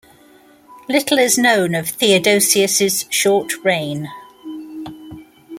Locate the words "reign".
3.63-4.09